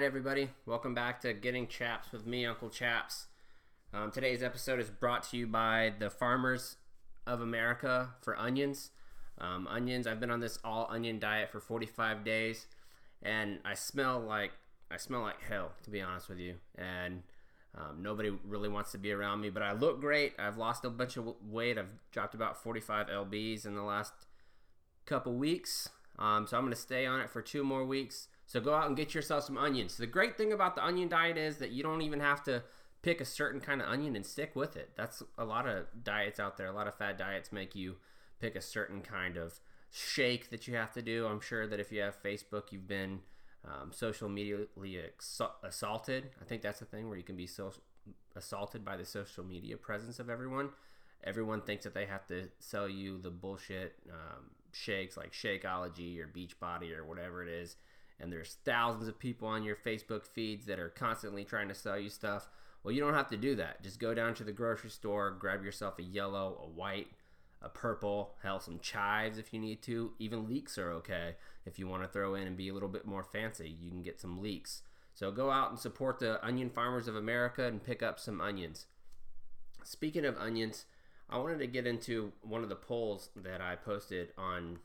[0.00, 0.48] right, everybody.
[0.64, 3.26] Welcome back to Getting Chaps with me, Uncle Chaps.
[3.92, 6.76] Um, today's episode is brought to you by the Farmers
[7.26, 8.92] of America for onions.
[9.36, 10.06] Um, onions.
[10.06, 12.66] I've been on this all onion diet for 45 days,
[13.22, 14.52] and I smell like
[14.90, 16.54] I smell like hell, to be honest with you.
[16.78, 17.22] And
[17.76, 20.32] um, nobody really wants to be around me, but I look great.
[20.38, 21.76] I've lost a bunch of weight.
[21.76, 24.14] I've dropped about 45 lbs in the last
[25.04, 25.90] couple weeks.
[26.18, 28.28] Um, so I'm going to stay on it for two more weeks.
[28.50, 29.96] So go out and get yourself some onions.
[29.96, 32.64] The great thing about the onion diet is that you don't even have to
[33.00, 34.90] pick a certain kind of onion and stick with it.
[34.96, 36.66] That's a lot of diets out there.
[36.66, 37.98] A lot of fad diets make you
[38.40, 39.60] pick a certain kind of
[39.92, 41.28] shake that you have to do.
[41.28, 43.20] I'm sure that if you have Facebook, you've been
[43.64, 44.66] um, social media
[45.62, 46.30] assaulted.
[46.42, 47.72] I think that's the thing where you can be so
[48.34, 50.70] assaulted by the social media presence of everyone.
[51.22, 56.26] Everyone thinks that they have to sell you the bullshit um, shakes like Shakeology or
[56.26, 57.76] Beachbody or whatever it is
[58.20, 61.98] and there's thousands of people on your Facebook feeds that are constantly trying to sell
[61.98, 62.48] you stuff.
[62.82, 63.82] Well, you don't have to do that.
[63.82, 67.08] Just go down to the grocery store, grab yourself a yellow, a white,
[67.62, 70.12] a purple, hell, some chives if you need to.
[70.18, 73.06] Even leeks are okay if you want to throw in and be a little bit
[73.06, 73.76] more fancy.
[73.80, 74.82] You can get some leeks.
[75.14, 78.86] So go out and support the onion farmers of America and pick up some onions.
[79.84, 80.86] Speaking of onions,
[81.28, 84.78] I wanted to get into one of the polls that I posted on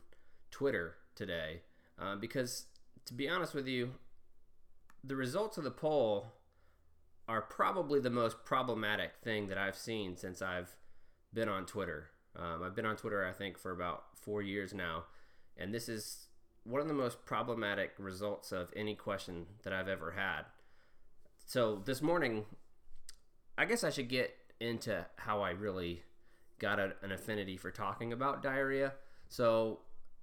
[0.50, 1.60] Twitter today
[1.98, 2.66] uh, because
[3.06, 3.92] to be honest with you,
[5.02, 6.26] the results of the poll
[7.28, 10.76] are probably the most problematic thing that I've seen since I've
[11.32, 12.08] been on Twitter.
[12.36, 15.04] Um, I've been on Twitter, I think, for about four years now,
[15.56, 16.26] and this is
[16.64, 20.42] one of the most problematic results of any question that I've ever had.
[21.46, 22.44] So this morning,
[23.56, 26.02] I guess I should get into how I really
[26.58, 28.94] got a, an affinity for talking about diarrhea.
[29.28, 29.80] So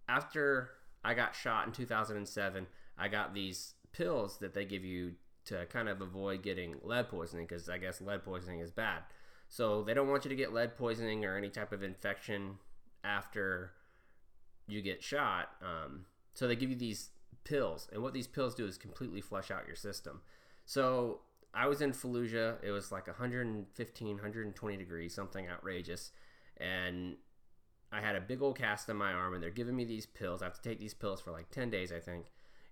[0.09, 0.71] after
[1.03, 2.67] I got shot in 2007.
[2.97, 5.13] I got these pills that they give you
[5.45, 9.03] to kind of avoid getting lead poisoning because I guess lead poisoning is bad.
[9.49, 12.57] So they don't want you to get lead poisoning or any type of infection
[13.03, 13.71] after
[14.67, 15.49] you get shot.
[15.61, 17.09] Um, so they give you these
[17.43, 20.21] pills, and what these pills do is completely flush out your system.
[20.65, 21.19] So
[21.53, 22.55] I was in Fallujah.
[22.63, 26.11] It was like 115, 120 degrees, something outrageous,
[26.57, 27.17] and
[27.93, 30.41] I had a big old cast on my arm, and they're giving me these pills.
[30.41, 32.25] I have to take these pills for like 10 days, I think.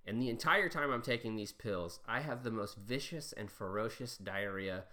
[0.06, 4.18] And the entire time I'm taking these pills, I have the most vicious and ferocious
[4.18, 4.86] diarrhea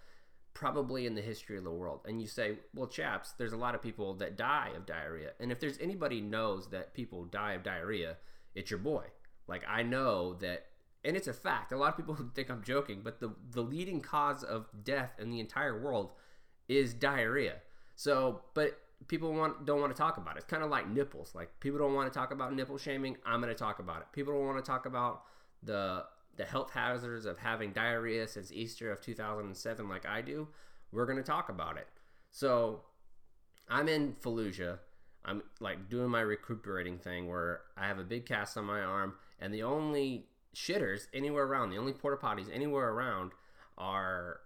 [0.53, 2.01] probably in the history of the world.
[2.05, 5.31] And you say, well, chaps, there's a lot of people that die of diarrhea.
[5.39, 8.17] And if there's anybody knows that people die of diarrhea,
[8.55, 9.05] it's your boy.
[9.47, 10.65] Like I know that
[11.03, 11.71] and it's a fact.
[11.71, 15.29] A lot of people think I'm joking, but the the leading cause of death in
[15.29, 16.11] the entire world
[16.67, 17.55] is diarrhea.
[17.95, 20.39] So, but people want don't want to talk about it.
[20.39, 21.33] It's kind of like nipples.
[21.33, 23.17] Like people don't want to talk about nipple shaming.
[23.25, 24.07] I'm going to talk about it.
[24.11, 25.23] People don't want to talk about
[25.63, 26.05] the
[26.37, 30.47] the health hazards of having diarrhea since Easter of 2007 like I do.
[30.91, 31.87] We're going to talk about it.
[32.31, 32.81] So,
[33.67, 34.79] I'm in Fallujah.
[35.25, 39.15] I'm like doing my recuperating thing where I have a big cast on my arm
[39.39, 43.31] and the only shitters anywhere around, the only porta potties anywhere around
[43.77, 44.39] are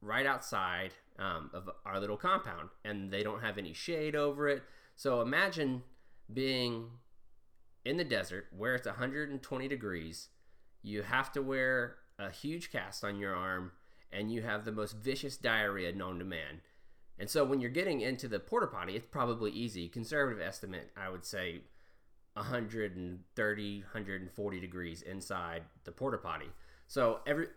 [0.00, 4.62] right outside um, of our little compound, and they don't have any shade over it.
[4.96, 5.82] So imagine
[6.32, 6.86] being
[7.84, 10.28] in the desert where it's 120 degrees.
[10.82, 13.72] You have to wear a huge cast on your arm,
[14.12, 16.60] and you have the most vicious diarrhea known to man.
[17.18, 19.88] And so when you're getting into the porta potty, it's probably easy.
[19.88, 21.62] Conservative estimate, I would say
[22.34, 26.50] 130, 140 degrees inside the porta potty.
[26.86, 27.48] So every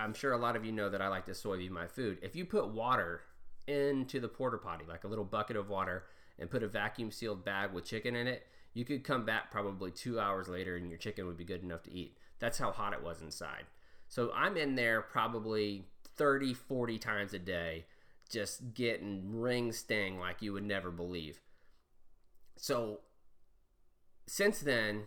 [0.00, 2.18] I'm sure a lot of you know that I like to sous vide my food.
[2.22, 3.22] If you put water
[3.66, 6.04] into the porta potty, like a little bucket of water,
[6.38, 9.90] and put a vacuum sealed bag with chicken in it, you could come back probably
[9.90, 12.16] two hours later and your chicken would be good enough to eat.
[12.38, 13.66] That's how hot it was inside.
[14.08, 15.84] So I'm in there probably
[16.16, 17.84] 30, 40 times a day,
[18.28, 21.40] just getting ring sting like you would never believe.
[22.56, 23.00] So
[24.26, 25.04] since then,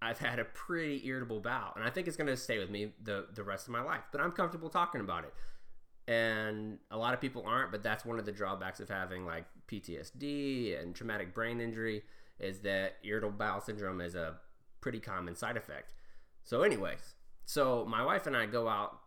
[0.00, 2.92] I've had a pretty irritable bowel, and I think it's going to stay with me
[3.02, 4.04] the the rest of my life.
[4.12, 5.34] But I'm comfortable talking about it,
[6.10, 7.72] and a lot of people aren't.
[7.72, 12.02] But that's one of the drawbacks of having like PTSD and traumatic brain injury
[12.38, 14.36] is that irritable bowel syndrome is a
[14.80, 15.92] pretty common side effect.
[16.44, 17.14] So, anyways,
[17.44, 19.00] so my wife and I go out,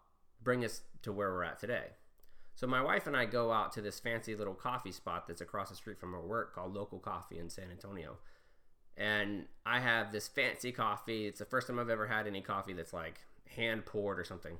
[0.43, 1.85] bring us to where we're at today.
[2.55, 5.69] So my wife and I go out to this fancy little coffee spot that's across
[5.69, 8.17] the street from our work called Local Coffee in San Antonio
[8.97, 11.27] and I have this fancy coffee.
[11.27, 13.19] It's the first time I've ever had any coffee that's like
[13.55, 14.57] hand poured or something.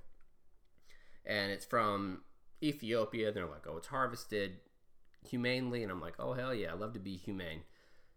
[1.26, 2.22] And it's from
[2.64, 3.32] Ethiopia.
[3.32, 4.58] They're like, oh, it's harvested
[5.28, 5.84] humanely.
[5.84, 7.62] And I'm like, oh, hell yeah, I love to be humane.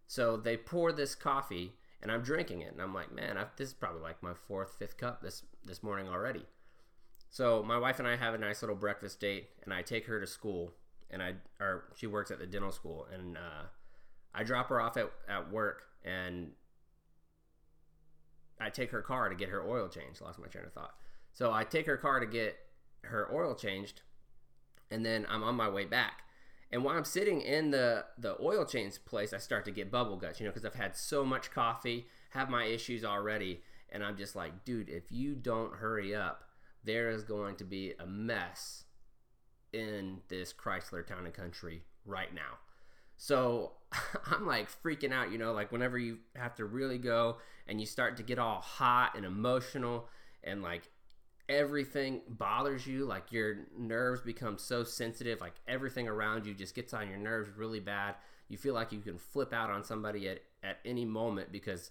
[0.06, 1.72] So they pour this coffee,
[2.02, 4.74] and I'm drinking it, and I'm like, man, I've, this is probably like my fourth,
[4.78, 6.44] fifth cup this this morning already.
[7.30, 10.20] So my wife and I have a nice little breakfast date, and I take her
[10.20, 10.72] to school,
[11.10, 13.64] and I or she works at the dental school, and uh,
[14.34, 16.50] I drop her off at, at work, and
[18.60, 20.20] I take her car to get her oil changed.
[20.20, 20.94] Lost my train of thought.
[21.32, 22.56] So I take her car to get
[23.02, 24.02] her oil changed,
[24.90, 26.22] and then I'm on my way back.
[26.70, 30.16] And while I'm sitting in the the oil change place, I start to get bubble
[30.16, 34.16] guts, you know, because I've had so much coffee, have my issues already, and I'm
[34.16, 36.44] just like, dude, if you don't hurry up,
[36.82, 38.84] there is going to be a mess
[39.72, 42.58] in this Chrysler Town and Country right now.
[43.16, 43.72] So
[44.30, 47.86] I'm like freaking out, you know, like whenever you have to really go and you
[47.86, 50.08] start to get all hot and emotional
[50.42, 50.88] and like
[51.48, 56.94] everything bothers you, like your nerves become so sensitive, like everything around you just gets
[56.94, 58.14] on your nerves really bad.
[58.48, 61.90] You feel like you can flip out on somebody at, at any moment because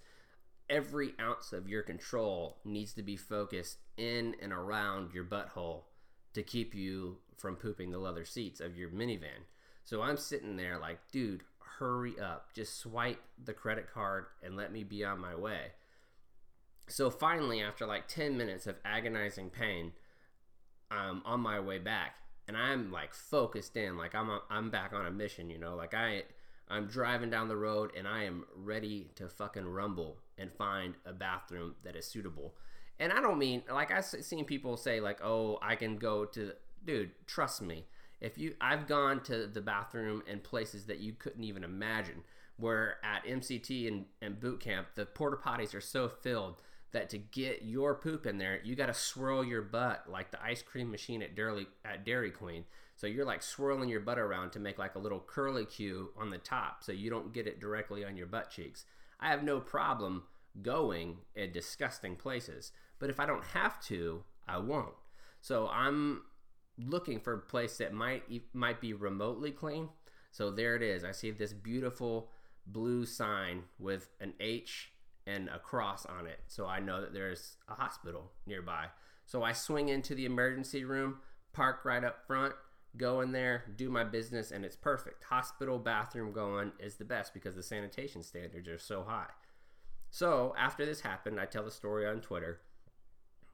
[0.69, 5.81] every ounce of your control needs to be focused in and around your butthole
[6.33, 9.45] to keep you from pooping the leather seats of your minivan.
[9.83, 11.43] So I'm sitting there like, dude,
[11.79, 12.53] hurry up.
[12.53, 15.71] Just swipe the credit card and let me be on my way.
[16.87, 19.93] So finally, after like 10 minutes of agonizing pain,
[20.91, 22.15] I'm on my way back
[22.47, 25.75] and I'm like focused in, like I'm, a, I'm back on a mission, you know,
[25.75, 26.23] like I,
[26.69, 31.13] I'm driving down the road and I am ready to fucking rumble and find a
[31.13, 32.53] bathroom that is suitable.
[32.99, 36.53] And I don't mean like I've seen people say like, "Oh, I can go to."
[36.85, 37.85] Dude, trust me
[38.23, 42.23] if you I've gone to the bathroom in places that you couldn't even imagine.
[42.57, 46.61] Where at MCT and, and boot camp, the porta potties are so filled
[46.91, 50.41] that to get your poop in there, you got to swirl your butt like the
[50.41, 52.63] ice cream machine at Dairy at Dairy Queen.
[52.95, 56.29] So you're like swirling your butt around to make like a little curly cue on
[56.29, 58.85] the top, so you don't get it directly on your butt cheeks.
[59.19, 60.23] I have no problem
[60.61, 64.93] going in disgusting places, but if I don't have to, I won't.
[65.41, 66.21] So I'm
[66.77, 68.23] looking for a place that might
[68.53, 69.89] might be remotely clean.
[70.31, 71.03] So there it is.
[71.03, 72.29] I see this beautiful
[72.65, 74.91] blue sign with an H
[75.27, 76.39] and a cross on it.
[76.47, 78.87] So I know that there's a hospital nearby.
[79.25, 81.19] So I swing into the emergency room,
[81.53, 82.53] park right up front,
[82.97, 85.23] go in there, do my business, and it's perfect.
[85.25, 89.29] Hospital bathroom going is the best because the sanitation standards are so high.
[90.09, 92.59] So after this happened, I tell the story on Twitter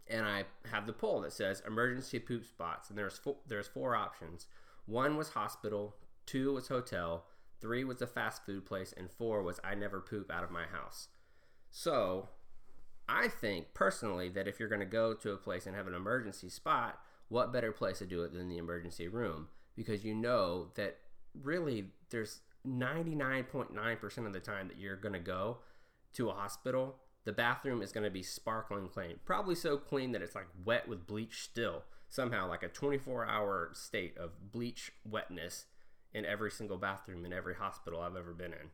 [0.10, 3.96] and I have the poll that says emergency poop spots, and there's four, there's four
[3.96, 4.48] options.
[4.86, 5.96] One was hospital,
[6.26, 7.26] two was hotel,
[7.62, 10.66] three was a fast food place, and four was I never poop out of my
[10.66, 11.10] house.
[11.72, 12.30] So,
[13.08, 15.96] I think personally that if you're going to go to a place and have an
[15.96, 19.48] emergency spot, what better place to do it than the emergency room?
[19.76, 20.98] Because you know that
[21.44, 25.58] really there's 99.9% of the time that you're going to go
[26.14, 26.96] to a hospital
[27.30, 29.20] the bathroom is going to be sparkling clean.
[29.24, 31.84] Probably so clean that it's like wet with bleach still.
[32.10, 35.66] Somehow, like a 24 hour state of bleach wetness
[36.12, 38.72] in every single bathroom in every hospital I've ever been in.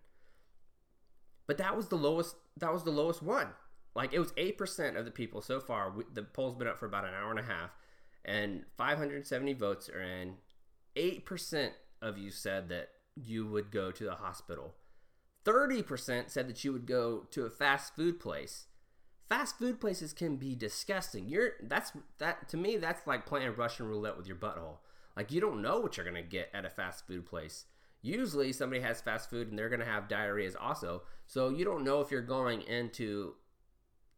[1.48, 2.38] But that was the lowest.
[2.56, 3.50] That was the lowest one.
[3.94, 5.94] Like it was eight percent of the people so far.
[6.14, 7.72] The poll's been up for about an hour and a half,
[8.24, 10.36] and 570 votes are in.
[10.96, 12.88] Eight percent of you said that
[13.22, 14.76] you would go to the hospital.
[15.46, 18.66] 30% said that you would go to a fast food place.
[19.30, 21.28] Fast food places can be disgusting.
[21.28, 24.78] You're that's that to me that's like playing Russian roulette with your butthole.
[25.16, 27.66] Like you don't know what you're to get at a fast food place.
[28.02, 31.04] Usually somebody has fast food and they're to have diarrheas also.
[31.26, 33.34] So you don't know if you're going into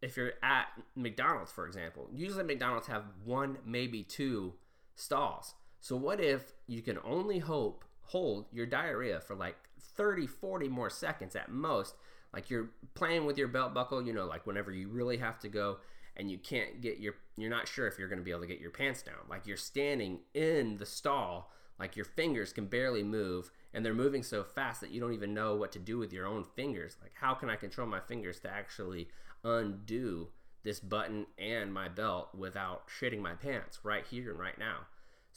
[0.01, 2.09] if you're at McDonald's for example.
[2.13, 4.55] Usually McDonald's have one maybe two
[4.95, 5.55] stalls.
[5.79, 9.55] So what if you can only hope hold your diarrhea for like
[9.97, 11.95] 30, 40 more seconds at most.
[12.33, 15.47] Like you're playing with your belt buckle, you know, like whenever you really have to
[15.47, 15.77] go
[16.15, 18.47] and you can't get your, you're not sure if you're going to be able to
[18.47, 19.15] get your pants down.
[19.29, 24.23] Like you're standing in the stall, like your fingers can barely move and they're moving
[24.23, 26.97] so fast that you don't even know what to do with your own fingers.
[27.01, 29.07] Like, how can I control my fingers to actually
[29.43, 30.29] undo
[30.63, 34.87] this button and my belt without shitting my pants right here and right now?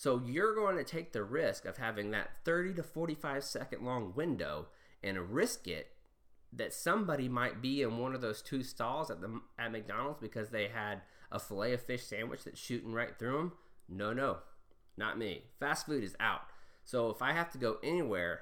[0.01, 4.15] So you're going to take the risk of having that 30 to 45 second long
[4.17, 4.69] window
[5.03, 5.89] and risk it
[6.55, 10.49] that somebody might be in one of those two stalls at the at McDonald's because
[10.49, 13.53] they had a fillet of fish sandwich that's shooting right through them.
[13.91, 14.39] No, no,
[14.97, 15.43] not me.
[15.59, 16.45] Fast food is out.
[16.83, 18.41] So if I have to go anywhere,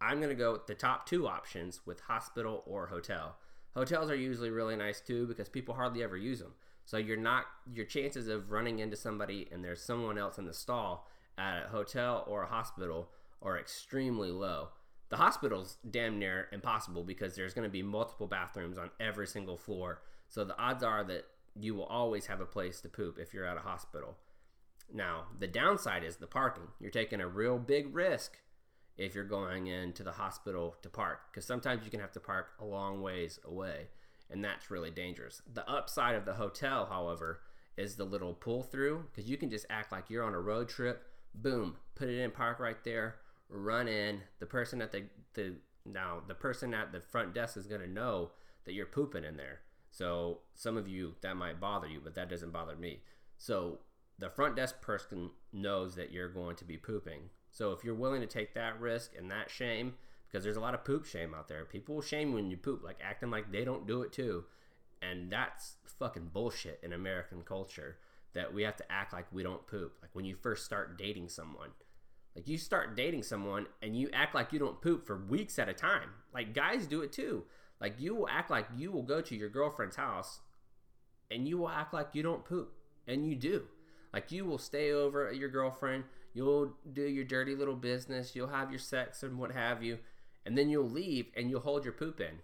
[0.00, 3.36] I'm going to go with the top two options with hospital or hotel.
[3.76, 6.54] Hotels are usually really nice too because people hardly ever use them.
[6.84, 10.52] So you're not your chances of running into somebody and there's someone else in the
[10.52, 13.08] stall at a hotel or a hospital
[13.42, 14.68] are extremely low.
[15.08, 19.56] The hospital's damn near impossible because there's going to be multiple bathrooms on every single
[19.56, 20.02] floor.
[20.28, 21.26] So the odds are that
[21.58, 24.16] you will always have a place to poop if you're at a hospital.
[24.92, 26.68] Now, the downside is the parking.
[26.80, 28.38] You're taking a real big risk
[28.96, 32.48] if you're going into the hospital to park because sometimes you can have to park
[32.60, 33.88] a long ways away
[34.30, 35.42] and that's really dangerous.
[35.52, 37.40] The upside of the hotel, however,
[37.76, 40.68] is the little pull through because you can just act like you're on a road
[40.68, 41.04] trip.
[41.34, 43.16] Boom, put it in park right there,
[43.48, 44.20] run in.
[44.38, 45.04] The person at the
[45.34, 48.30] the now the person at the front desk is gonna know
[48.64, 49.60] that you're pooping in there.
[49.90, 53.02] So some of you that might bother you, but that doesn't bother me.
[53.36, 53.78] So
[54.18, 57.30] the front desk person knows that you're going to be pooping.
[57.50, 59.94] So if you're willing to take that risk and that shame,
[60.34, 61.64] because there's a lot of poop shame out there.
[61.64, 64.42] People shame when you poop, like acting like they don't do it too.
[65.00, 67.98] And that's fucking bullshit in American culture
[68.32, 69.92] that we have to act like we don't poop.
[70.02, 71.68] Like when you first start dating someone,
[72.34, 75.68] like you start dating someone and you act like you don't poop for weeks at
[75.68, 76.08] a time.
[76.34, 77.44] Like guys do it too.
[77.80, 80.40] Like you will act like you will go to your girlfriend's house
[81.30, 82.72] and you will act like you don't poop.
[83.06, 83.62] And you do.
[84.12, 88.48] Like you will stay over at your girlfriend, you'll do your dirty little business, you'll
[88.48, 89.98] have your sex and what have you,
[90.44, 92.40] and then you'll leave and you'll hold your poop in.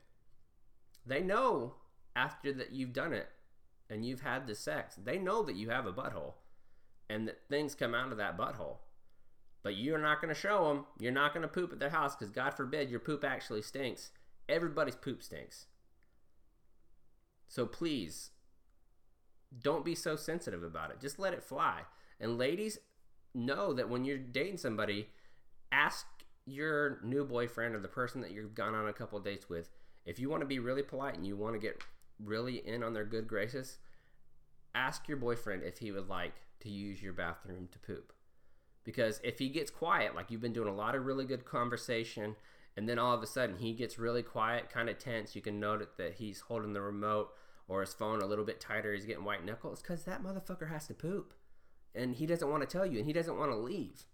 [1.06, 1.74] They know
[2.16, 3.28] after that you've done it
[3.88, 6.34] and you've had the sex, they know that you have a butthole
[7.08, 8.76] and that things come out of that butthole.
[9.62, 10.86] But you're not going to show them.
[10.98, 14.10] You're not going to poop at their house because God forbid your poop actually stinks.
[14.48, 15.66] Everybody's poop stinks.
[17.48, 18.30] So please,
[19.60, 21.00] don't be so sensitive about it.
[21.00, 21.80] Just let it fly.
[22.18, 22.78] And ladies,
[23.34, 25.08] know that when you're dating somebody,
[25.72, 26.06] ask
[26.50, 29.70] your new boyfriend or the person that you've gone on a couple dates with,
[30.04, 31.82] if you want to be really polite and you want to get
[32.22, 33.78] really in on their good graces,
[34.74, 38.12] ask your boyfriend if he would like to use your bathroom to poop.
[38.84, 42.36] Because if he gets quiet, like you've been doing a lot of really good conversation,
[42.76, 45.60] and then all of a sudden he gets really quiet, kind of tense, you can
[45.60, 47.30] note that he's holding the remote
[47.68, 50.86] or his phone a little bit tighter, he's getting white knuckles, because that motherfucker has
[50.88, 51.34] to poop.
[51.94, 54.06] And he doesn't want to tell you, and he doesn't want to leave.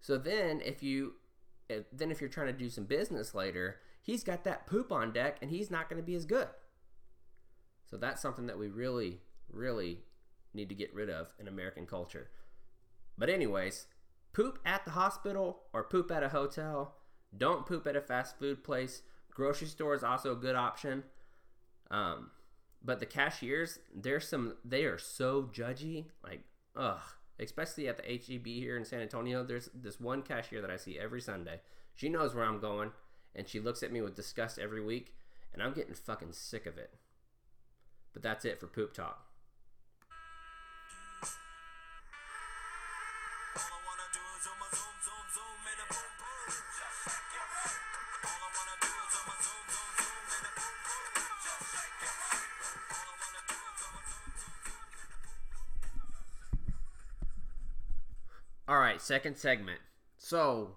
[0.00, 1.14] So then, if you
[1.70, 5.12] if, then if you're trying to do some business later, he's got that poop on
[5.12, 6.48] deck and he's not going to be as good.
[7.88, 10.00] So that's something that we really, really
[10.52, 12.30] need to get rid of in American culture.
[13.16, 13.86] But, anyways,
[14.32, 16.96] poop at the hospital or poop at a hotel.
[17.36, 19.02] Don't poop at a fast food place.
[19.32, 21.04] Grocery store is also a good option.
[21.90, 22.30] Um,
[22.82, 26.06] but the cashiers, there's some, they are so judgy.
[26.24, 26.40] Like,
[26.76, 27.00] ugh
[27.42, 29.42] especially at the HEB here in San Antonio.
[29.42, 31.60] There's this one cashier that I see every Sunday.
[31.94, 32.92] She knows where I'm going,
[33.34, 35.14] and she looks at me with disgust every week,
[35.52, 36.94] and I'm getting fucking sick of it.
[38.12, 39.29] But that's it for poop talk.
[59.10, 59.80] Second segment.
[60.18, 60.76] So,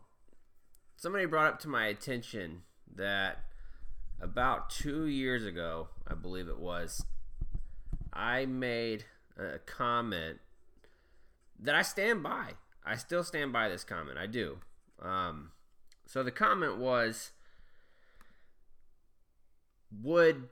[0.96, 2.64] somebody brought up to my attention
[2.96, 3.44] that
[4.20, 7.06] about two years ago, I believe it was,
[8.12, 9.06] I made
[9.38, 10.40] a comment
[11.60, 12.54] that I stand by.
[12.84, 14.18] I still stand by this comment.
[14.18, 14.58] I do.
[15.00, 15.52] Um,
[16.08, 17.34] so the comment was
[20.02, 20.50] Would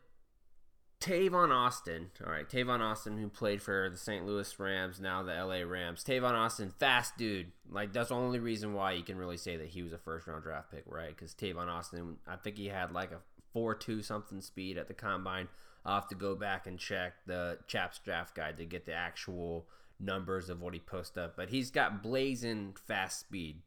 [1.01, 4.23] Tavon Austin, all right, Tavon Austin, who played for the St.
[4.23, 6.03] Louis Rams, now the LA Rams.
[6.03, 7.51] Tavon Austin, fast dude.
[7.67, 10.27] Like that's the only reason why you can really say that he was a first
[10.27, 11.09] round draft pick, right?
[11.09, 13.17] Because Tavon Austin, I think he had like a
[13.51, 15.47] four two something speed at the combine.
[15.83, 19.65] I'll have to go back and check the Chaps draft guide to get the actual
[19.99, 23.61] numbers of what he posted up, but he's got blazing fast speed.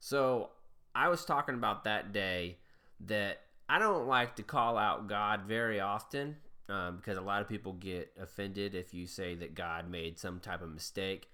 [0.00, 0.50] So
[0.94, 2.56] I was talking about that day
[3.00, 6.36] that I don't like to call out God very often
[6.68, 10.40] um, because a lot of people get offended if you say that God made some
[10.40, 11.28] type of mistake.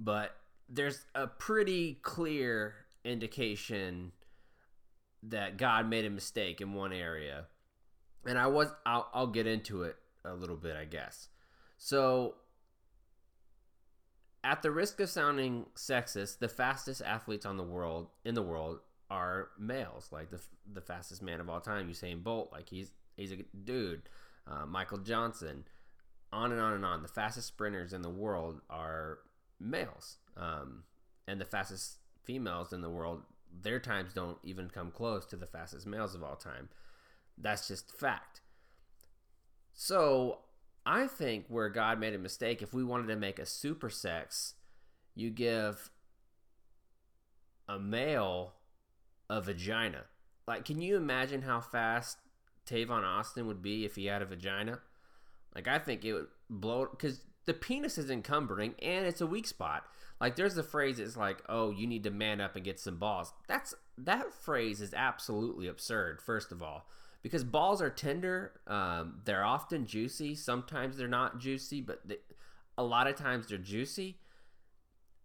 [0.00, 0.34] But
[0.68, 2.74] there's a pretty clear
[3.04, 4.12] indication
[5.24, 7.46] that God made a mistake in one area,
[8.26, 11.28] and I was I'll, I'll get into it a little bit, I guess.
[11.78, 12.36] So,
[14.42, 18.80] at the risk of sounding sexist, the fastest athletes on the world in the world
[19.10, 20.08] are males.
[20.10, 20.40] Like the
[20.72, 22.50] the fastest man of all time, Usain Bolt.
[22.52, 24.02] Like he's he's a dude
[24.46, 25.64] uh, Michael Johnson,
[26.32, 27.02] on and on and on.
[27.02, 29.18] The fastest sprinters in the world are
[29.60, 30.84] males, um,
[31.26, 33.22] and the fastest females in the world,
[33.62, 36.68] their times don't even come close to the fastest males of all time.
[37.36, 38.40] That's just fact.
[39.72, 40.38] So
[40.84, 44.54] I think where God made a mistake, if we wanted to make a super sex,
[45.14, 45.90] you give
[47.68, 48.54] a male
[49.30, 50.04] a vagina.
[50.46, 52.18] like, can you imagine how fast
[52.66, 54.80] Tavon Austin would be if he had a vagina?
[55.54, 59.46] Like, I think it would blow because the penis is encumbering and it's a weak
[59.46, 59.84] spot.
[60.20, 62.98] Like, there's the phrase that's like, "Oh, you need to man up and get some
[62.98, 66.22] balls." That's that phrase is absolutely absurd.
[66.22, 66.86] First of all,
[67.22, 70.34] because balls are tender, um, they're often juicy.
[70.34, 72.18] Sometimes they're not juicy, but they,
[72.78, 74.18] a lot of times they're juicy.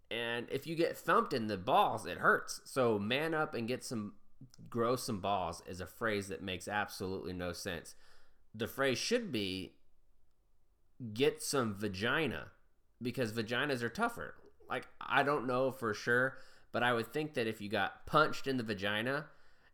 [0.10, 2.62] And if you get thumped in the balls, it hurts.
[2.66, 4.14] So man up and get some
[4.70, 7.96] grow some balls is a phrase that makes absolutely no sense.
[8.54, 9.74] The phrase should be
[11.14, 12.48] get some vagina
[13.02, 14.36] because vaginas are tougher.
[14.70, 16.38] Like I don't know for sure,
[16.72, 19.28] but I would think that if you got punched in the vagina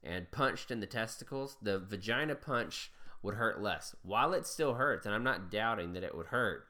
[0.04, 2.92] and punched in the testicles, the vagina punch
[3.22, 3.96] would hurt less.
[4.04, 6.68] While it still hurts, and I'm not doubting that it would hurt,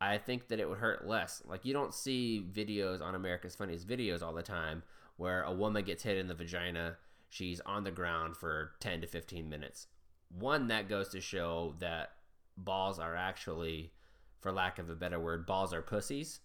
[0.00, 1.42] I think that it would hurt less.
[1.44, 4.82] Like you don't see videos on America's Funniest Videos all the time
[5.16, 6.96] where a woman gets hit in the vagina,
[7.30, 9.86] she's on the ground for 10 to 15 minutes.
[10.28, 12.10] One that goes to show that
[12.56, 13.92] balls are actually
[14.40, 16.40] for lack of a better word, balls are pussies.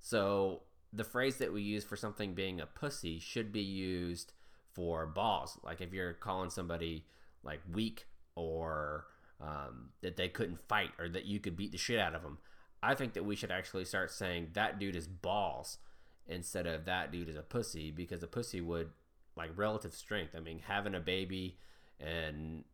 [0.00, 4.32] So the phrase that we use for something being a pussy should be used
[4.72, 5.58] for balls.
[5.62, 7.04] Like if you're calling somebody
[7.42, 9.06] like weak or
[9.40, 12.38] um, that they couldn't fight or that you could beat the shit out of them.
[12.82, 15.78] I think that we should actually start saying that dude is balls
[16.26, 18.90] instead of that dude is a pussy because a pussy would
[19.36, 20.34] like relative strength.
[20.36, 21.58] I mean, having a baby
[21.98, 22.64] and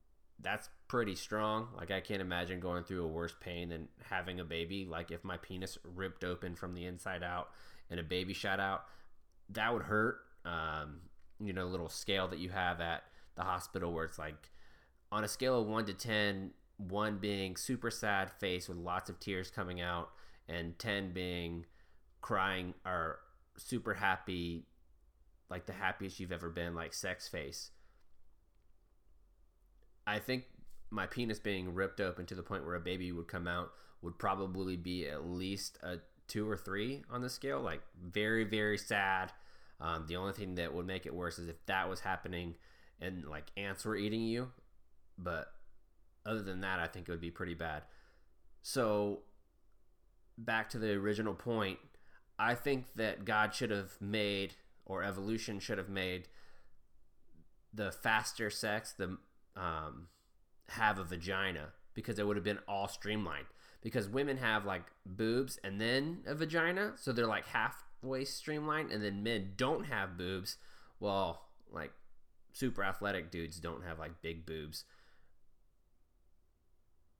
[0.40, 1.68] that's pretty strong.
[1.76, 4.84] Like I can't imagine going through a worse pain than having a baby.
[4.84, 7.50] Like if my penis ripped open from the inside out
[7.90, 8.84] and a baby shot out,
[9.50, 10.18] that would hurt.
[10.44, 11.00] Um,
[11.40, 14.50] you know, little scale that you have at the hospital where it's like
[15.12, 19.20] on a scale of one to ten, one being super sad face with lots of
[19.20, 20.10] tears coming out,
[20.48, 21.66] and ten being
[22.20, 23.20] crying or
[23.56, 24.66] super happy,
[25.50, 27.70] like the happiest you've ever been, like sex face.
[30.06, 30.44] I think
[30.90, 33.70] my penis being ripped open to the point where a baby would come out
[34.02, 37.60] would probably be at least a two or three on the scale.
[37.60, 39.32] Like very, very sad.
[39.80, 42.54] Um, the only thing that would make it worse is if that was happening
[43.00, 44.50] and like ants were eating you.
[45.18, 45.48] But
[46.24, 47.82] other than that, I think it would be pretty bad.
[48.62, 49.20] So
[50.38, 51.78] back to the original point,
[52.38, 54.54] I think that God should have made
[54.86, 56.28] or evolution should have made
[57.74, 59.18] the faster sex, the
[59.56, 60.08] um,
[60.68, 63.46] have a vagina because it would have been all streamlined.
[63.82, 69.02] Because women have like boobs and then a vagina, so they're like halfway streamlined, and
[69.02, 70.56] then men don't have boobs.
[70.98, 71.92] Well, like
[72.52, 74.84] super athletic dudes don't have like big boobs,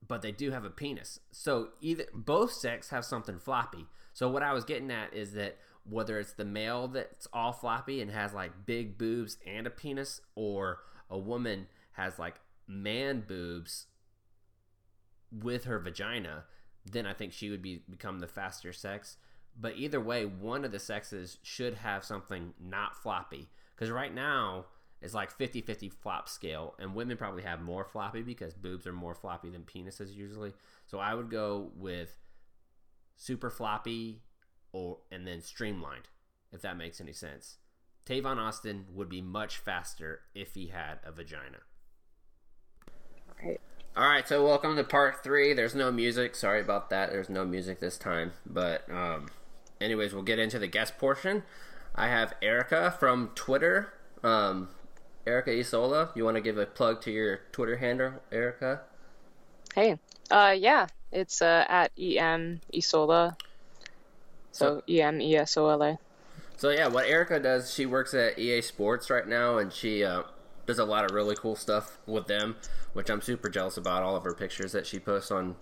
[0.06, 1.20] but they do have a penis.
[1.30, 3.86] So either both sex have something floppy.
[4.12, 8.00] So what I was getting at is that whether it's the male that's all floppy
[8.00, 13.86] and has like big boobs and a penis, or a woman has like man boobs
[15.32, 16.44] with her vagina,
[16.84, 19.16] then I think she would be become the faster sex.
[19.58, 23.48] But either way, one of the sexes should have something not floppy.
[23.74, 24.66] Because right now,
[25.00, 28.92] it's like 50 50 flop scale, and women probably have more floppy because boobs are
[28.92, 30.52] more floppy than penises usually.
[30.86, 32.16] So I would go with
[33.16, 34.22] super floppy
[34.76, 36.08] or and then streamlined,
[36.52, 37.56] if that makes any sense.
[38.04, 41.58] Tavon Austin would be much faster if he had a vagina.
[43.42, 43.60] Right.
[43.96, 45.54] All right, so welcome to part three.
[45.54, 46.34] There's no music.
[46.36, 47.10] Sorry about that.
[47.10, 48.32] There's no music this time.
[48.44, 49.28] But, um,
[49.80, 51.42] anyways, we'll get into the guest portion.
[51.94, 53.94] I have Erika from Twitter.
[54.22, 54.68] Um,
[55.26, 58.82] Erika Esola, you want to give a plug to your Twitter handle, Erika?
[59.74, 59.98] Hey,
[60.30, 63.36] uh, yeah, it's uh, at em Esola.
[64.56, 65.98] So, E M E S O L A.
[66.56, 70.22] So yeah, what Erika does, she works at EA Sports right now, and she uh,
[70.64, 72.56] does a lot of really cool stuff with them,
[72.94, 74.02] which I'm super jealous about.
[74.02, 75.56] All of her pictures that she posts on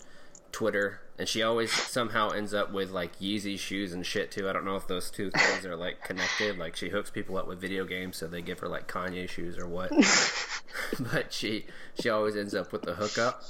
[0.52, 4.48] Twitter, and she always somehow ends up with like Yeezy shoes and shit too.
[4.48, 6.58] I don't know if those two things are like connected.
[6.58, 9.58] Like she hooks people up with video games, so they give her like Kanye shoes
[9.58, 9.90] or what.
[11.12, 11.66] but she
[12.00, 13.42] she always ends up with the hookup.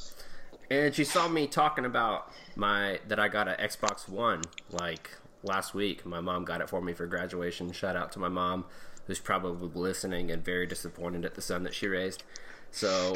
[0.70, 5.10] And she saw me talking about my that I got an Xbox One like
[5.44, 6.04] last week.
[6.04, 7.70] My mom got it for me for graduation.
[7.72, 8.64] Shout out to my mom,
[9.06, 12.24] who's probably listening and very disappointed at the son that she raised.
[12.70, 13.14] So,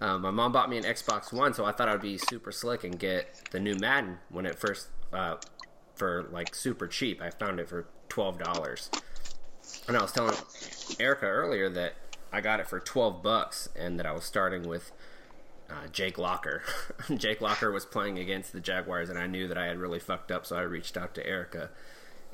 [0.00, 2.84] um, my mom bought me an Xbox One, so I thought I'd be super slick
[2.84, 5.36] and get the new Madden when it first uh,
[5.94, 7.20] for like super cheap.
[7.20, 8.90] I found it for twelve dollars,
[9.88, 10.34] and I was telling
[10.98, 11.94] Erika earlier that
[12.32, 14.92] I got it for twelve bucks, and that I was starting with
[15.70, 16.62] uh, Jake Locker.
[17.16, 20.30] Jake Locker was playing against the Jaguars, and I knew that I had really fucked
[20.30, 21.70] up, so I reached out to Erika.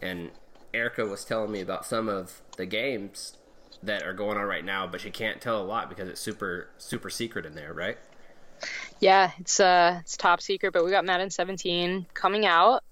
[0.00, 0.30] And
[0.72, 3.36] Erika was telling me about some of the games
[3.82, 6.68] that are going on right now, but she can't tell a lot because it's super
[6.78, 7.98] super secret in there, right?
[9.00, 12.82] Yeah, it's uh it's top secret, but we got Madden 17 coming out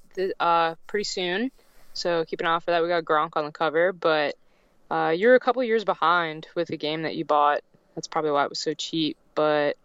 [0.41, 1.51] uh pretty soon,
[1.93, 2.83] so keep an eye out for that.
[2.83, 4.37] We got Gronk on the cover, but
[4.91, 7.61] uh, you're a couple years behind with the game that you bought.
[7.95, 9.17] That's probably why it was so cheap.
[9.35, 9.77] But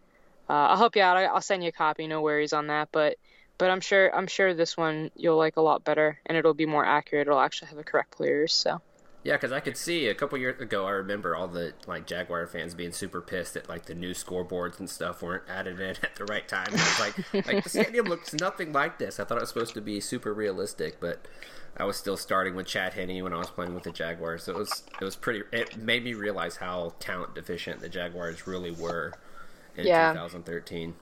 [0.50, 1.18] uh, I'll help you out.
[1.18, 2.08] I'll send you a copy.
[2.08, 2.90] No worries on that.
[2.92, 3.18] But
[3.58, 6.66] but I'm sure I'm sure this one you'll like a lot better, and it'll be
[6.66, 7.28] more accurate.
[7.28, 8.54] It'll actually have the correct players.
[8.54, 8.82] So.
[9.24, 10.86] Yeah, because I could see a couple years ago.
[10.86, 14.80] I remember all the like Jaguar fans being super pissed that like the new scoreboards
[14.80, 16.68] and stuff weren't added in at the right time.
[16.68, 19.22] It was like like the stadium looks nothing like this.
[19.22, 21.26] I thought it was supposed to be super realistic, but
[21.78, 24.44] I was still starting with Chad Henne when I was playing with the Jaguars.
[24.44, 25.44] So it was it was pretty.
[25.54, 29.14] It made me realize how talent deficient the Jaguars really were
[29.78, 30.14] in yeah.
[30.14, 30.94] 2013.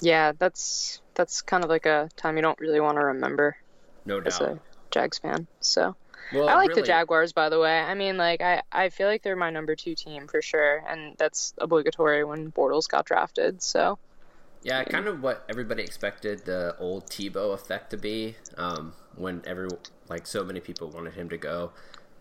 [0.00, 3.56] Yeah, that's that's kind of like a time you don't really want to remember.
[4.04, 4.26] No doubt.
[4.26, 5.96] As a Jags fan, so.
[6.32, 7.78] Well, I like really, the Jaguars, by the way.
[7.78, 11.14] I mean, like, I, I feel like they're my number two team for sure, and
[11.18, 13.62] that's obligatory when Bortles got drafted.
[13.62, 13.98] So,
[14.62, 18.34] yeah, kind of what everybody expected the old Tebow effect to be.
[18.56, 19.68] Um, when every
[20.08, 21.70] like so many people wanted him to go,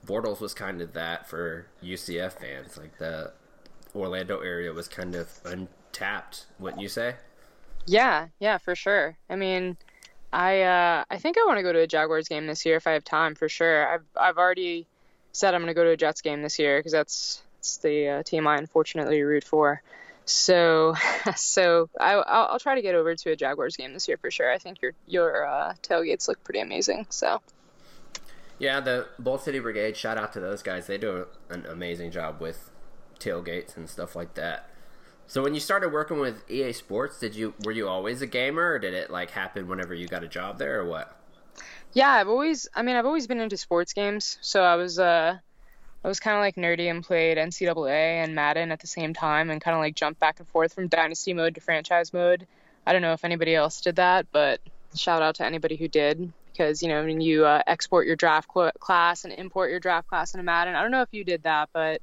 [0.05, 2.77] Bortles was kind of that for UCF fans.
[2.77, 3.33] Like the
[3.95, 7.15] Orlando area was kind of untapped, wouldn't you say?
[7.86, 9.17] Yeah, yeah, for sure.
[9.29, 9.77] I mean,
[10.34, 12.88] I uh, I think I want to go to a Jaguars game this year if
[12.88, 13.88] I have time for sure.
[13.88, 14.88] I've I've already
[15.31, 18.08] said I'm going to go to a Jets game this year because that's, that's the
[18.08, 19.81] uh, team I unfortunately root for.
[20.25, 20.95] So
[21.36, 24.31] so I I'll, I'll, try to get over to a Jaguars game this year for
[24.31, 24.51] sure.
[24.51, 27.08] I think your your uh, tailgates look pretty amazing.
[27.10, 27.41] So.
[28.58, 29.97] Yeah, the Bold City Brigade.
[29.97, 30.88] Shout out to those guys.
[30.88, 32.71] They do an amazing job with
[33.19, 34.69] tailgates and stuff like that.
[35.28, 38.73] So when you started working with EA Sports, did you were you always a gamer,
[38.73, 41.19] or did it like happen whenever you got a job there, or what?
[41.93, 42.67] Yeah, I've always.
[42.75, 44.38] I mean, I've always been into sports games.
[44.41, 45.38] So I was uh,
[46.04, 49.49] I was kind of like nerdy and played NCAA and Madden at the same time,
[49.49, 52.45] and kind of like jumped back and forth from Dynasty mode to franchise mode.
[52.86, 54.60] I don't know if anybody else did that, but
[54.95, 58.49] shout out to anybody who did because you know when you uh, export your draft
[58.54, 60.75] cl- class and import your draft class into Madden.
[60.75, 62.01] I don't know if you did that, but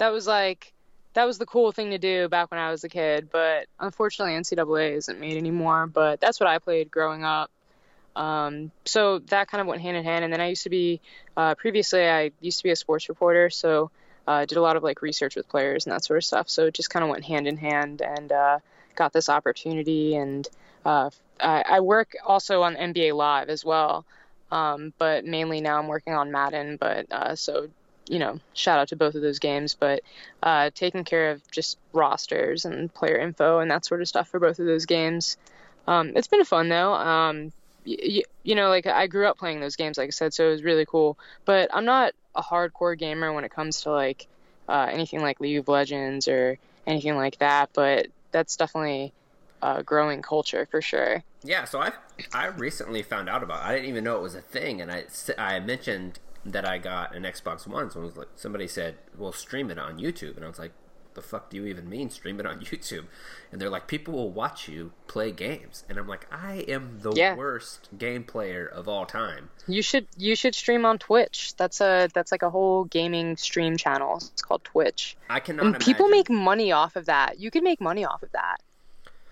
[0.00, 0.72] that was like
[1.12, 4.34] that was the cool thing to do back when I was a kid, but unfortunately
[4.34, 5.86] NCAA isn't made anymore.
[5.86, 7.50] But that's what I played growing up.
[8.16, 10.24] Um, so that kind of went hand in hand.
[10.24, 11.00] And then I used to be,
[11.36, 13.90] uh, previously I used to be a sports reporter, so
[14.26, 16.48] uh, did a lot of like research with players and that sort of stuff.
[16.48, 18.58] So it just kind of went hand in hand and uh,
[18.94, 20.14] got this opportunity.
[20.14, 20.48] And
[20.84, 21.10] uh,
[21.40, 24.06] I, I, work also on NBA Live as well,
[24.50, 26.76] um, but mainly now I'm working on Madden.
[26.76, 27.68] But uh, so
[28.10, 30.02] you know, shout out to both of those games, but
[30.42, 34.40] uh, taking care of just rosters and player info and that sort of stuff for
[34.40, 35.36] both of those games.
[35.86, 36.92] Um, it's been fun though.
[36.92, 37.52] Um,
[37.86, 40.50] y- you know, like I grew up playing those games, like I said, so it
[40.50, 41.16] was really cool.
[41.44, 44.26] But I'm not a hardcore gamer when it comes to like
[44.68, 47.70] uh, anything like League of Legends or anything like that.
[47.74, 49.12] But that's definitely
[49.62, 51.22] a growing culture for sure.
[51.44, 51.92] Yeah, so I
[52.34, 53.62] I recently found out about.
[53.62, 53.66] It.
[53.68, 55.04] I didn't even know it was a thing, and I
[55.38, 57.90] I mentioned that I got an Xbox One.
[57.90, 60.72] So was like, somebody said, "Well, stream it on YouTube," and I was like,
[61.14, 63.06] "The fuck do you even mean stream it on YouTube?"
[63.52, 67.12] And they're like, "People will watch you play games," and I'm like, "I am the
[67.12, 67.34] yeah.
[67.34, 71.54] worst game player of all time." You should you should stream on Twitch.
[71.56, 74.16] That's a that's like a whole gaming stream channel.
[74.16, 75.16] It's called Twitch.
[75.28, 75.66] I cannot.
[75.66, 77.38] And people make money off of that.
[77.38, 78.58] You could make money off of that.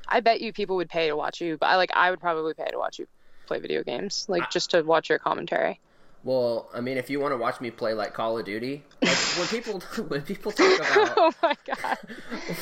[0.08, 2.54] I bet you people would pay to watch you, but I like I would probably
[2.54, 3.06] pay to watch you
[3.46, 5.80] play video games, like I, just to watch your commentary.
[6.24, 9.16] Well, I mean, if you want to watch me play like Call of Duty, like
[9.16, 11.98] when people when people talk about oh my god,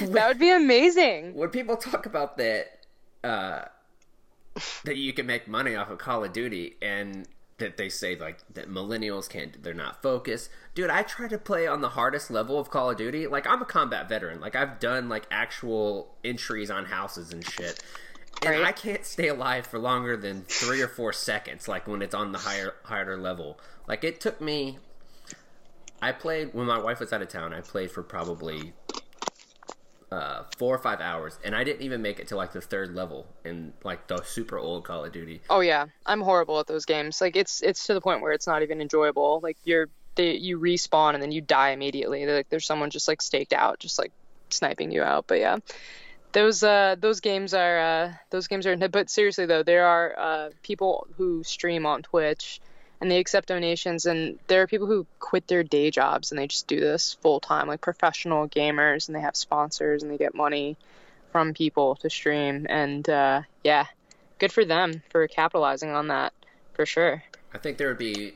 [0.01, 1.35] when, that would be amazing.
[1.35, 2.87] When people talk about that,
[3.25, 3.65] uh,
[4.85, 7.27] that you can make money off of Call of Duty, and
[7.59, 10.51] that they say like that millennials can't, they're not focused.
[10.75, 13.27] Dude, I try to play on the hardest level of Call of Duty.
[13.27, 14.41] Like I'm a combat veteran.
[14.41, 17.83] Like I've done like actual entries on houses and shit
[18.43, 18.65] and right.
[18.65, 21.69] I can't stay alive for longer than three or four seconds.
[21.69, 23.59] Like when it's on the higher higher level.
[23.87, 24.79] Like it took me.
[26.03, 27.55] I played when my wife was out of town.
[27.55, 28.75] I played for probably
[30.13, 32.95] uh, four or five hours, and I didn't even make it to like the third
[32.95, 35.41] level in like the super old Call of Duty.
[35.49, 37.21] Oh yeah, I'm horrible at those games.
[37.21, 39.41] Like it's it's to the point where it's not even enjoyable.
[39.43, 42.27] Like you're they, you respawn and then you die immediately.
[42.27, 44.13] Like there's someone just like staked out, just like
[44.51, 45.27] sniping you out.
[45.27, 45.59] But yeah,
[46.37, 50.51] those uh those games are uh those games are but seriously though there are uh
[50.63, 52.61] people who stream on Twitch
[53.01, 56.47] and they accept donations and there are people who quit their day jobs and they
[56.47, 60.35] just do this full time like professional gamers and they have sponsors and they get
[60.35, 60.77] money
[61.33, 63.87] from people to stream and uh yeah
[64.39, 66.35] good for them for capitalizing on that
[66.75, 67.23] for sure.
[67.55, 68.35] I think there would be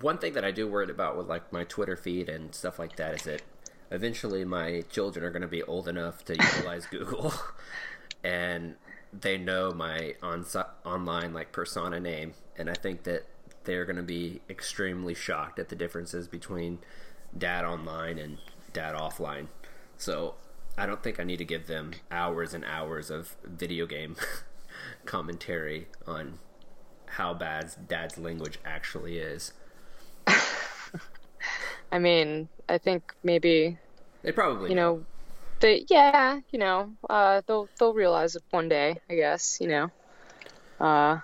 [0.00, 2.96] one thing that I do worry about with like my Twitter feed and stuff like
[2.96, 3.42] that is that
[3.90, 7.32] eventually my children are going to be old enough to utilize Google,
[8.22, 8.74] and
[9.12, 10.44] they know my on
[10.84, 13.26] online like persona name, and I think that
[13.64, 16.78] they're going to be extremely shocked at the differences between
[17.36, 18.38] dad online and
[18.72, 19.48] dad offline.
[19.96, 20.34] So
[20.76, 24.16] I don't think I need to give them hours and hours of video game
[25.04, 26.38] commentary on
[27.06, 29.52] how bad dad's language actually is.
[31.90, 33.78] I mean, I think maybe
[34.22, 35.04] they probably you know
[35.60, 39.90] they yeah you know uh, they'll they'll realize it one day I guess you know.
[40.80, 41.20] Uh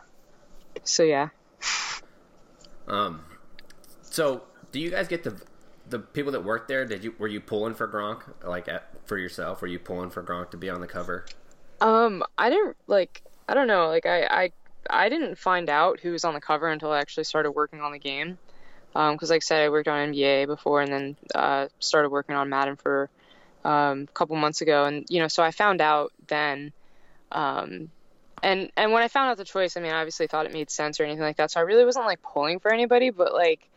[0.82, 1.28] so yeah.
[2.88, 3.24] Um
[4.02, 5.40] so do you guys get the
[5.88, 8.22] the people that work there did you were you pulling for Gronk?
[8.42, 11.26] Like at, for yourself were you pulling for Gronk to be on the cover?
[11.80, 14.52] Um I didn't like I don't know like I I
[14.90, 17.92] I didn't find out who was on the cover until I actually started working on
[17.92, 18.38] the game
[18.94, 22.36] because um, like I said I worked on NBA before and then uh, started working
[22.36, 23.10] on Madden for
[23.64, 26.72] um, a couple months ago, and you know, so I found out then.
[27.32, 27.90] Um,
[28.42, 30.70] and and when I found out the choice, I mean, I obviously thought it made
[30.70, 31.50] sense or anything like that.
[31.50, 33.68] So I really wasn't like pulling for anybody, but like,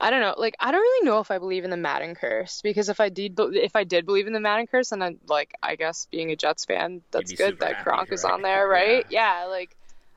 [0.00, 2.60] I don't know, like I don't really know if I believe in the Madden curse
[2.62, 5.54] because if I did, if I did believe in the Madden curse, and I like,
[5.62, 8.32] I guess being a Jets fan, that's good that Gronk is right?
[8.32, 9.06] on there, right?
[9.10, 9.42] Yeah.
[9.42, 9.76] yeah, like,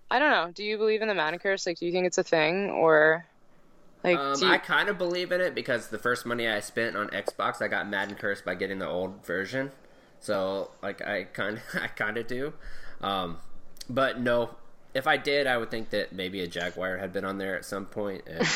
[0.10, 0.52] I don't know.
[0.52, 1.68] Do you believe in the Madden curse?
[1.68, 3.26] Like, do you think it's a thing or?
[4.04, 4.48] Like, um, you...
[4.48, 7.68] I kind of believe in it because the first money I spent on Xbox, I
[7.68, 9.72] got Madden cursed by getting the old version.
[10.20, 12.54] So, like, I kind of, I kind of do.
[13.02, 13.38] Um,
[13.90, 14.56] but no,
[14.94, 17.66] if I did, I would think that maybe a Jaguar had been on there at
[17.66, 18.24] some point.
[18.28, 18.40] And,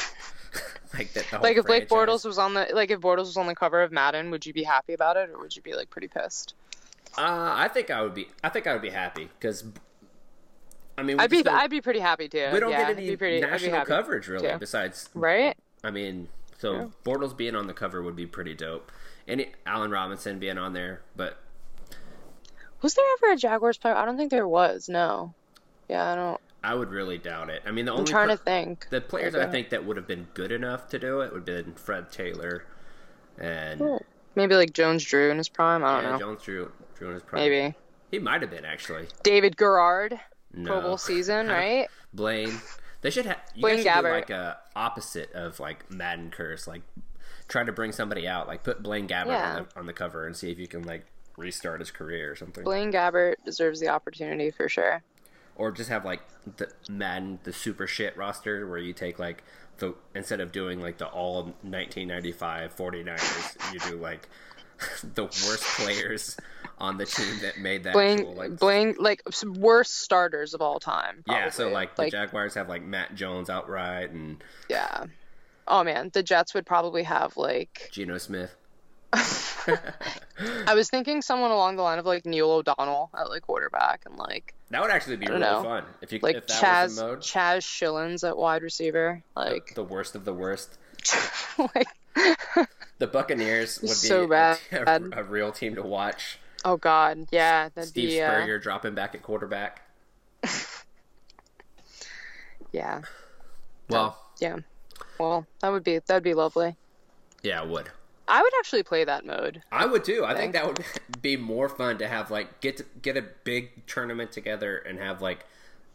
[0.94, 1.42] like that.
[1.42, 3.92] like if Blake Bortles was on the, like if Bortles was on the cover of
[3.92, 6.54] Madden, would you be happy about it, or would you be like pretty pissed?
[7.18, 8.28] Uh, I think I would be.
[8.44, 9.64] I think I would be happy because
[10.98, 12.50] I mean, I'd be I'd be pretty happy too.
[12.54, 14.58] We don't yeah, get any pretty, national coverage really, too.
[14.60, 15.58] besides right.
[15.84, 16.86] I mean, so yeah.
[17.04, 18.92] Bortles being on the cover would be pretty dope.
[19.28, 21.40] Any Allen Robinson being on there, but
[22.82, 23.96] was there ever a Jaguars player?
[23.96, 24.88] I don't think there was.
[24.88, 25.34] No.
[25.90, 26.42] Yeah, I don't.
[26.64, 27.62] I would really doubt it.
[27.66, 30.08] I mean, the only I'm trying to think the players I think that would have
[30.08, 32.66] been good enough to do it would have been Fred Taylor,
[33.38, 33.96] and hmm.
[34.36, 35.84] maybe like Jones Drew in his prime.
[35.84, 36.20] I don't yeah, know.
[36.20, 37.42] Jones Drew, Drew in his prime.
[37.42, 37.76] Maybe
[38.10, 39.08] he might have been actually.
[39.22, 40.20] David Garrard.
[40.56, 40.72] No.
[40.72, 41.88] Pro Bowl season, right?
[42.14, 42.60] Blaine.
[43.02, 43.40] They should have.
[43.60, 44.12] Blaine Gabbert.
[44.12, 46.82] like a opposite of like Madden curse, like
[47.48, 49.50] try to bring somebody out, like put Blaine Gabbert yeah.
[49.50, 51.06] on, the, on the cover and see if you can like
[51.38, 52.64] restart his career or something.
[52.64, 55.04] Blaine Gabbert deserves the opportunity for sure.
[55.56, 56.22] Or just have like
[56.58, 59.44] the Madden the super shit roster where you take like
[59.78, 64.28] the instead of doing like the all 1995 49ers, you do like
[65.16, 66.38] the worst players
[66.78, 67.94] on the team that made that.
[67.94, 71.24] Blaine, actual, like, Blaine, like worst starters of all time.
[71.26, 71.44] Probably.
[71.44, 75.06] Yeah, so like, like the Jaguars have like Matt Jones outright, and yeah.
[75.68, 78.56] Oh man, the Jets would probably have like Geno Smith.
[79.14, 84.18] I was thinking someone along the line of like Neil O'Donnell at like quarterback and
[84.18, 88.28] like that would actually be really know, fun if you like if Chaz Chaz Schilens
[88.28, 90.78] at wide receiver like the, the worst of the worst.
[91.58, 91.88] like
[92.98, 94.60] the Buccaneers would be so bad.
[94.72, 96.40] A, a, real team to watch.
[96.64, 98.62] Oh God, yeah, that'd Steve be, uh, Spurrier uh...
[98.62, 99.82] dropping back at quarterback.
[102.72, 103.02] yeah.
[103.90, 104.18] Well.
[104.40, 104.58] Yeah.
[105.20, 106.76] Well, that would be that'd be lovely.
[107.44, 107.90] Yeah, it would.
[108.28, 109.62] I would actually play that mode.
[109.72, 110.24] I would too.
[110.26, 110.84] I think that would
[111.22, 115.22] be more fun to have like get to, get a big tournament together and have
[115.22, 115.46] like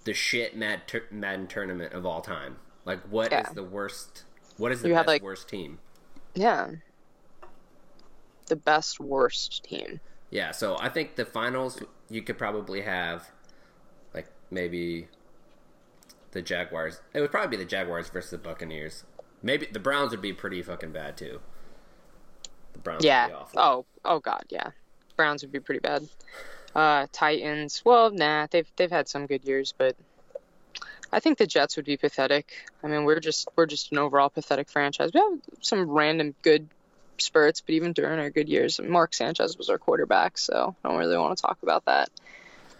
[0.04, 2.56] the shit Mad Madden tournament of all time.
[2.84, 3.48] Like, what yeah.
[3.48, 4.24] is the worst?
[4.56, 5.78] What is the you best, like, worst team?
[6.34, 6.70] Yeah.
[8.50, 10.00] The best worst team.
[10.30, 13.30] Yeah, so I think the finals you could probably have
[14.12, 15.06] like maybe
[16.32, 17.00] the Jaguars.
[17.14, 19.04] It would probably be the Jaguars versus the Buccaneers.
[19.40, 21.40] Maybe the Browns would be pretty fucking bad too.
[22.72, 23.28] The Browns yeah.
[23.56, 24.70] Oh, oh god, yeah.
[25.16, 26.08] Browns would be pretty bad.
[26.74, 29.94] Uh Titans, well, nah, they've they've had some good years, but
[31.12, 32.52] I think the Jets would be pathetic.
[32.82, 35.12] I mean, we're just we're just an overall pathetic franchise.
[35.14, 36.68] We have some random good
[37.22, 40.98] spurts, but even during our good years, Mark Sanchez was our quarterback, so I don't
[40.98, 42.10] really want to talk about that.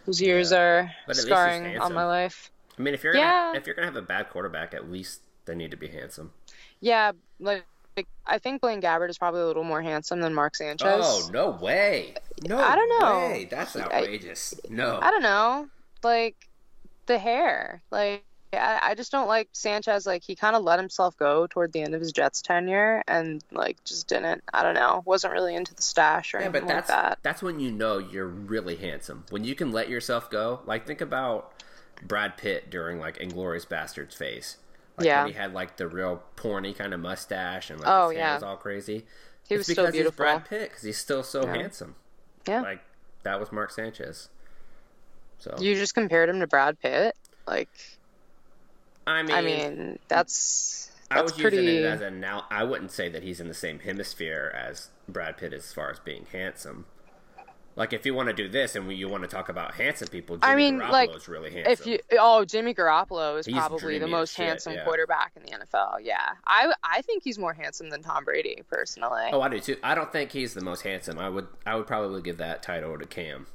[0.07, 0.88] Those years yeah.
[1.07, 2.50] are scarring on my life.
[2.79, 3.48] I mean, if you're yeah.
[3.48, 6.33] gonna, if you're gonna have a bad quarterback, at least they need to be handsome.
[6.81, 7.64] Yeah, like,
[7.96, 11.03] like I think Blaine Gabbert is probably a little more handsome than Mark Sanchez.
[11.05, 12.14] Oh no way!
[12.42, 13.29] No, I don't know.
[13.29, 13.48] Way.
[13.50, 14.55] That's outrageous.
[14.64, 15.68] I, no, I don't know.
[16.03, 16.48] Like
[17.07, 20.06] the hair, like I, I just don't like Sanchez.
[20.06, 23.42] Like he kind of let himself go toward the end of his Jets tenure, and
[23.52, 24.42] like just didn't.
[24.52, 25.02] I don't know.
[25.04, 27.18] Wasn't really into the stash or yeah, anything but that's, like that.
[27.22, 29.24] That's when you know you're really handsome.
[29.30, 30.60] When you can let yourself go.
[30.66, 31.52] Like think about
[32.02, 34.56] Brad Pitt during like Inglourious Basterds phase.
[34.96, 35.22] Like Yeah.
[35.24, 38.26] when he had like the real porny kind of mustache and like Oh, his hair
[38.26, 38.34] yeah.
[38.34, 39.04] was all crazy.
[39.48, 40.24] He It's was so because he's beautiful.
[40.24, 41.54] Brad Pitt because he's still so Yeah.
[41.54, 41.94] handsome.
[42.48, 42.62] Yeah.
[42.62, 42.80] Like
[43.22, 44.28] that was Mark Sanchez.
[45.38, 47.14] So You just compared him to Brad Pitt.
[47.46, 47.68] Like,
[49.10, 51.56] I mean, I mean, that's I that's was pretty.
[51.58, 52.46] using it as a now.
[52.50, 55.98] I wouldn't say that he's in the same hemisphere as Brad Pitt as far as
[55.98, 56.86] being handsome.
[57.76, 60.08] Like if you want to do this and we, you want to talk about handsome
[60.08, 61.72] people, Jimmy I mean, Garoppolo like, is really handsome.
[61.72, 64.84] if you oh Jimmy Garoppolo is He's probably the most shit, handsome yeah.
[64.84, 65.98] quarterback in the NFL.
[66.02, 69.30] Yeah, I I think he's more handsome than Tom Brady personally.
[69.32, 69.76] oh, I do too.
[69.82, 71.18] I don't think he's the most handsome.
[71.18, 73.46] I would I would probably give that title to Cam.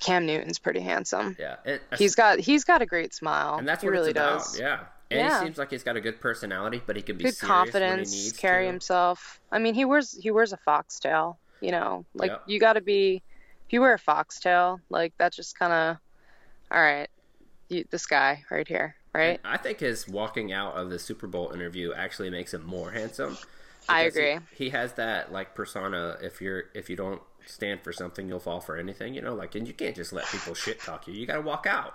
[0.00, 1.36] Cam Newton's pretty handsome.
[1.38, 1.56] Yeah,
[1.96, 3.56] He's got he's got a great smile.
[3.58, 4.38] and that's he what really it's about.
[4.38, 4.58] does.
[4.58, 4.80] Yeah,
[5.10, 5.40] and Yeah.
[5.40, 8.32] he seems like he's got a good personality, but he can be Good he confidence,
[8.32, 8.70] carry to.
[8.70, 9.40] himself.
[9.52, 11.38] I mean, he wears he wears a foxtail.
[11.60, 12.42] You know, like Yep.
[12.46, 13.22] you got to be.
[13.66, 15.96] If you wear a foxtail, like that's just kind of.
[16.70, 17.08] All right,
[17.68, 19.40] you, this guy right here, right?
[19.42, 22.90] And I think his walking out of the Super Bowl interview actually makes him more
[22.90, 23.36] handsome.
[23.88, 24.46] I because he- agree.
[24.54, 26.18] He, has that like persona.
[26.22, 29.14] If you're if you don't stand for something, you'll fall for anything.
[29.14, 31.14] You know, like and you can't just let people shit talk you.
[31.14, 31.94] You got to walk out.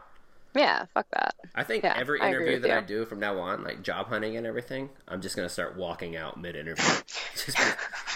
[0.56, 1.34] Yeah, fuck that.
[1.56, 4.38] I think Yeah, every interview with that I do from now on, like job hunting
[4.38, 6.84] and everything, I'm just gonna start walking out mid interview.
[7.34, 7.64] just, be,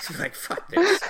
[0.06, 1.02] just like, fuck this.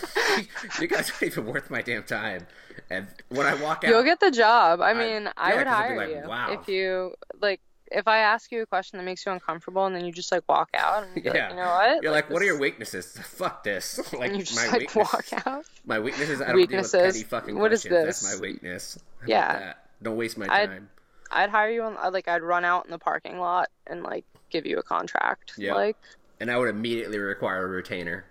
[0.80, 2.48] you guys aren't even worth my damn time.
[2.90, 4.80] And when I walk out, You'll get the job.
[4.80, 6.52] I I- mean, I, yeah, would 'cause it'd be hire like, you wow.
[6.60, 7.60] if you like.
[7.94, 10.42] If I ask you a question that makes you uncomfortable and then you just like
[10.48, 11.30] walk out and Yeah.
[11.32, 12.02] like, you know what?
[12.02, 13.16] you're like, what are your weaknesses?
[13.22, 13.98] Fuck this.
[14.12, 15.12] like And you just my like weakness.
[15.12, 15.64] walk out.
[15.84, 16.92] My weakness is I don't Weaknesses.
[16.92, 18.06] deal with petty fucking What is questions.
[18.06, 18.20] this?
[18.22, 18.98] That's my weakness.
[19.20, 19.72] How Yeah.
[20.02, 20.88] Don't waste my I'd- time.
[21.34, 24.66] I'd hire you on like I'd run out in the parking lot and like give
[24.66, 25.52] you a contract.
[25.56, 25.74] Yeah.
[25.74, 25.96] Like
[26.40, 28.24] And I would immediately require a retainer.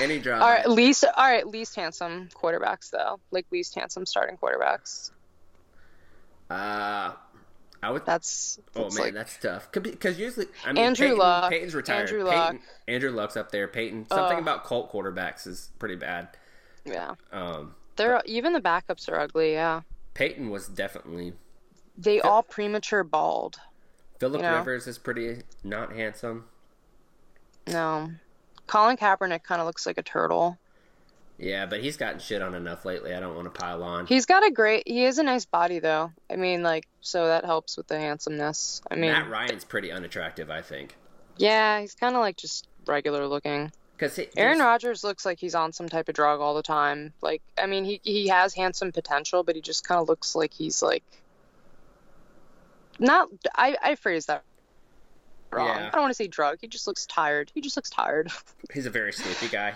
[0.00, 0.42] Any job.
[0.42, 3.20] all right, least all right, least handsome quarterbacks though.
[3.30, 5.10] Like least handsome starting quarterbacks.
[6.50, 7.12] Uh,
[7.82, 8.06] I would.
[8.06, 9.70] That's, Oh that's man, like that's tough.
[9.72, 11.50] Because usually, I mean, Andrew Peyton, Luck.
[11.50, 12.08] Peyton's retired.
[12.08, 13.68] Andrew Peyton, Andrew Luck's up there.
[13.68, 14.06] Peyton.
[14.08, 14.42] Something Ugh.
[14.42, 16.28] about Colt quarterbacks is pretty bad.
[16.84, 17.14] yeah.
[17.32, 19.82] Um, They're even the backups are ugly, yeah.
[20.14, 21.32] Peyton was definitely.
[21.96, 23.56] They all premature bald.
[24.18, 24.56] Philip You know?
[24.58, 26.44] Rivers is pretty not handsome.
[27.66, 28.10] No.
[28.66, 30.58] Colin Kaepernick kind of looks like a turtle.
[31.38, 33.12] Yeah, but he's gotten shit on enough lately.
[33.14, 34.06] I don't want to pile on.
[34.06, 36.12] He's got a great he has a nice body though.
[36.30, 38.80] I mean like so that helps with the handsomeness.
[38.90, 40.96] I mean Matt Ryan's pretty unattractive, I think.
[41.36, 43.72] yeah, he's kind of like just regular looking.
[43.96, 47.12] Because Aaron Rodgers looks like he's on some type of drug all the time.
[47.22, 50.52] Like, I mean, he he has handsome potential, but he just kind of looks like
[50.52, 51.04] he's like
[52.98, 53.28] not.
[53.54, 54.42] I I phrase that
[55.54, 55.68] wrong.
[55.68, 55.88] Yeah.
[55.88, 56.58] I don't want to say drug.
[56.60, 57.50] He just looks tired.
[57.54, 58.30] He just looks tired.
[58.72, 59.74] he's a very sleepy guy.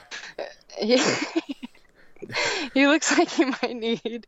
[0.80, 1.16] Yeah.
[2.74, 4.26] he looks like he might need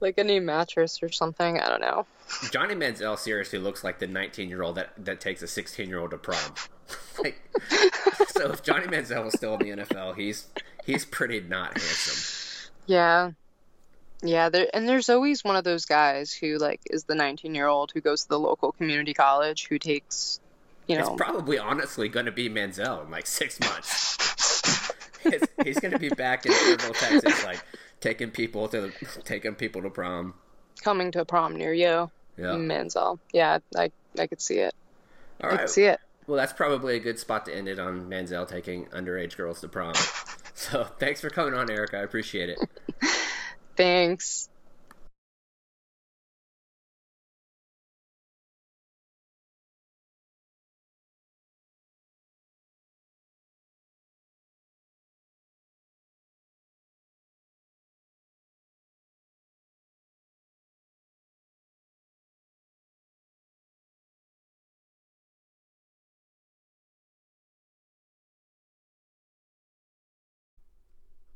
[0.00, 1.60] like a new mattress or something.
[1.60, 2.06] I don't know.
[2.50, 5.98] Johnny Manziel seriously looks like the 19 year old that, that takes a 16 year
[5.98, 6.54] old to prom.
[7.22, 7.40] like,
[8.28, 10.46] so if Johnny Manziel was still in the NFL, he's
[10.84, 12.70] he's pretty not handsome.
[12.86, 13.32] Yeah.
[14.24, 18.00] Yeah, there and there's always one of those guys who like is the 19-year-old who
[18.00, 20.40] goes to the local community college who takes,
[20.86, 24.92] you It's probably honestly going to be Manziel in like six months.
[25.22, 27.62] he's, he's going to be back in Kerrville, Texas, like
[28.00, 28.90] taking people to
[29.24, 30.34] taking people to prom.
[30.82, 32.10] coming to a prom near you.
[32.38, 32.54] Yeah.
[32.56, 33.18] Manziel.
[33.32, 34.74] Yeah, I I could see it.
[35.42, 35.60] All I right.
[35.60, 36.00] could see it.
[36.26, 39.68] Well, that's probably a good spot to end it on Manziel taking underage girls to
[39.68, 39.94] prom.
[40.54, 41.94] So thanks for coming on, Eric.
[41.94, 42.58] I appreciate it.
[43.76, 44.48] Thanks.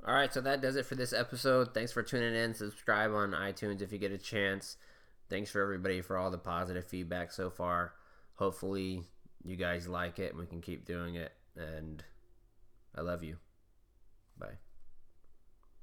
[0.06, 1.74] All right, so that does it for this episode.
[1.74, 2.54] Thanks for tuning in.
[2.54, 4.76] Subscribe on iTunes if you get a chance.
[5.28, 7.94] Thanks for everybody for all the positive feedback so far.
[8.36, 9.02] Hopefully,
[9.44, 11.32] you guys like it and we can keep doing it.
[11.56, 12.04] And
[12.94, 13.38] I love you.
[14.38, 14.58] Bye.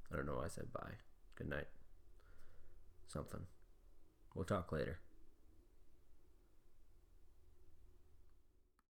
[0.10, 0.94] I don't know why I said bye.
[1.36, 1.68] Good night.
[3.08, 3.42] Something.
[4.36, 5.00] We'll talk later.